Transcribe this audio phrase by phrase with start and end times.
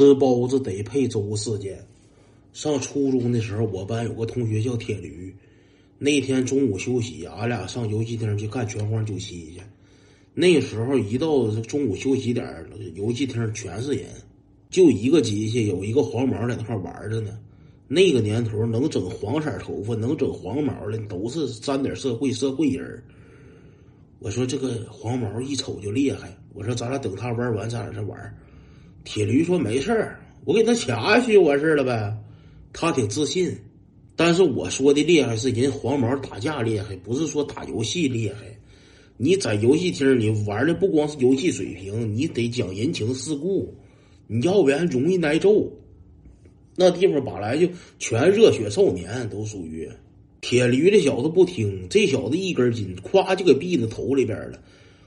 [0.00, 1.78] 吃包子得配粥事件。
[2.54, 5.30] 上初中的时候，我班有个同学叫铁驴。
[5.98, 9.60] 那天中午休息，俺俩上游戏厅去干拳皇九七去。
[10.32, 14.06] 那时候一到中午休息点游戏厅全是人，
[14.70, 17.38] 就一个机器，有一个黄毛在那块玩着呢。
[17.86, 23.02] 那个年头能整黄色头发、能整黄毛的，都是沾点社会社会人
[24.18, 26.34] 我说这个黄毛一瞅就厉害。
[26.54, 28.34] 我说咱俩等他玩完，咱俩再玩。
[29.04, 32.16] 铁驴说没事儿，我给他掐下去就完事了呗。
[32.72, 33.56] 他挺自信，
[34.14, 38.36] 但是我说的厉害是人黄毛打架厉害，不是说打游戏厉害。
[39.16, 43.74] 你在游戏厅你玩的不光是游戏水平，你得讲人情世故，
[44.26, 45.70] 你要不然容易挨揍。
[46.76, 49.86] 那地方本来就全热血少年，都属于
[50.40, 54.58] 铁驴这小子不听，这小子一根筋，咵就给毙在头里边了。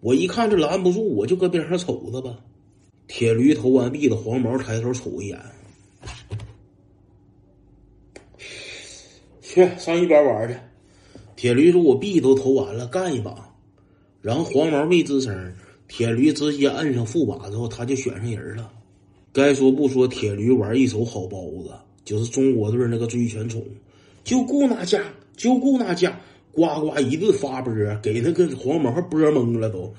[0.00, 2.38] 我一看这拦不住，我就搁边上瞅着吧。
[3.06, 5.38] 铁驴投完币的，黄毛抬头瞅一眼，
[9.40, 10.56] 去上一边玩去。
[11.36, 13.50] 铁驴说：“我币都投完了，干一把。”
[14.22, 15.54] 然后黄毛没吱声，
[15.86, 18.72] 铁驴直接摁上副把之后，他就选上人了。
[19.32, 21.70] 该说不说，铁驴玩一手好包子，
[22.04, 23.62] 就是中国队那个追拳宠，
[24.24, 25.02] 就顾那家，
[25.36, 26.18] 就顾那家，
[26.52, 29.92] 呱呱一顿发波，给那个黄毛波懵了都。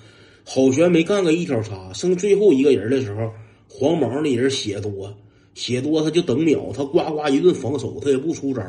[0.47, 3.31] 好悬没干个一条叉，剩最后一个人的时候，
[3.67, 5.11] 黄毛那人血多，
[5.55, 8.63] 血多他就等秒，他呱呱一顿防守，他也不出招。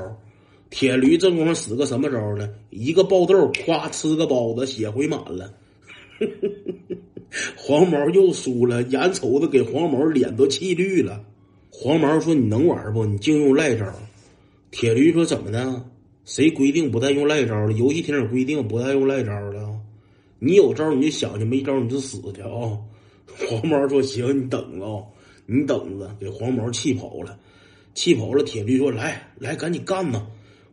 [0.71, 2.49] 铁驴这功夫使个什么招呢？
[2.71, 5.53] 一个爆豆，咵吃个包子，血回满了。
[7.57, 11.23] 黄毛又输了，眼瞅着给黄毛脸都气绿了。
[11.71, 13.05] 黄毛说：“你能玩不？
[13.05, 13.85] 你净用赖招。”
[14.73, 15.85] 铁驴说：“怎么的？
[16.25, 17.73] 谁规定不带用赖招了？
[17.75, 19.66] 游戏厅有规定不带用赖招了。”
[20.39, 22.79] 你有招你就想去，没招你就死去啊！
[23.49, 25.03] 黄毛说：“行，你等啊，
[25.47, 27.39] 你等着。”给黄毛气跑了，
[27.95, 28.43] 气跑了。
[28.45, 30.27] 铁驴说：“来来，赶紧干呐！”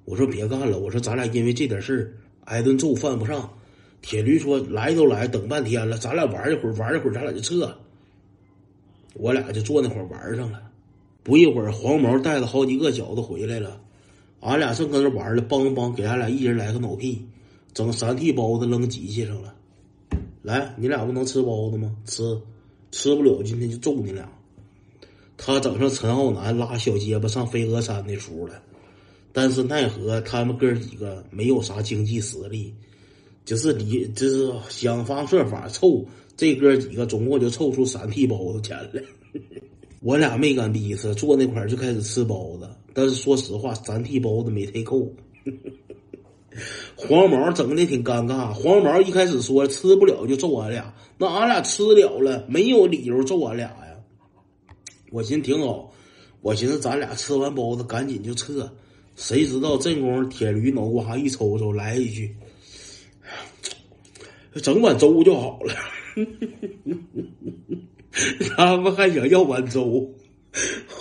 [0.05, 2.13] 我说：“别干了。”我说：“咱俩因为这点事儿
[2.45, 3.49] 挨顿揍犯不上。”
[4.01, 7.73] 铁驴说：“来都来，等半天了，咱俩玩一会儿，玩一会儿，咱俩就撤。”
[9.15, 10.61] 我俩就坐那会儿玩上了。
[11.23, 13.79] 不一会儿，黄毛带了好几个小子回来了，
[14.41, 17.25] 俺俩正搁那玩呢，梆梆给俺俩一人来个脑屁。
[17.73, 19.53] 整三屉包子扔机器上了，
[20.41, 21.95] 来，你俩不能吃包子吗？
[22.05, 22.21] 吃，
[22.91, 24.31] 吃不了，今天就揍你俩。
[25.37, 28.61] 他整上陈浩南拉小结巴上飞鹅山的出了，
[29.31, 32.73] 但是奈何他们哥几个没有啥经济实力，
[33.43, 36.05] 就是你就是想方设法凑
[36.37, 39.01] 这哥几个，总共就凑出三屉包子钱来。
[40.01, 45.11] 我俩没敢逼死，坐那块就开始吃包子，但是说实话，三屉包子没忒够。
[46.95, 48.53] 黄毛整的挺尴尬。
[48.53, 53.95] 黄毛一开始说吃不了就揍俺俩，那俺俩吃了了，没有理由揍俺俩呀。
[55.11, 55.91] 我寻思挺好，
[56.41, 58.71] 我寻思咱俩吃完包子赶紧就撤。
[59.15, 62.35] 谁知道这功夫铁驴脑瓜一抽抽来一句
[64.61, 65.73] ：“整碗粥就好了。
[68.55, 70.11] ”他们还想要碗粥。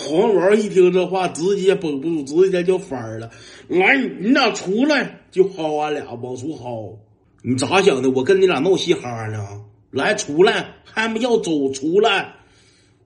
[0.02, 3.30] 黄毛一听这话，直接绷不住，直接就翻了。
[3.68, 6.94] 来，你俩出来，就薅俺俩往出薅。
[7.42, 8.10] 你咋想的？
[8.10, 9.64] 我跟你俩闹嘻哈呢？
[9.90, 11.70] 来，出来，还不要走？
[11.72, 12.34] 出来！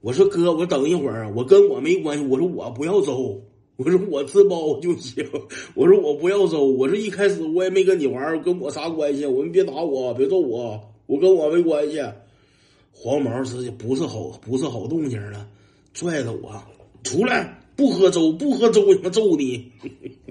[0.01, 2.25] 我说哥，我等一会儿，我跟我没关系。
[2.25, 3.41] 我说我不要走，
[3.75, 5.25] 我说我吃包就行。
[5.75, 6.65] 我说我不要走。
[6.65, 9.25] 我说一开始我也没跟你玩，跟我啥关系？
[9.25, 11.99] 我们别打我，别揍我，我跟我没关系。
[12.93, 15.47] 黄毛直接不是好，不是好动静了。
[15.93, 16.49] 拽着我
[17.07, 19.71] 出来，不喝粥，不喝粥，我他妈揍你！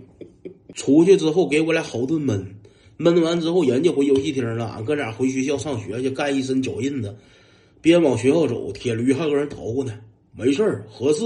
[0.74, 2.54] 出去之后给我俩好顿闷，
[2.98, 7.16] 闷完之后人家回游戏厅了，俺哥俩回学校上学去，干一身脚印子，
[7.80, 9.98] 边往学校走，铁驴还搁人捣鼓呢。
[10.36, 11.24] 没事儿，合适，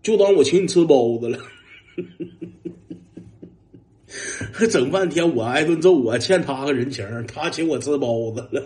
[0.00, 1.38] 就当我请你吃包子了。
[4.70, 8.62] 整半天我挨顿揍，我欠他个人情，他请我吃包子了。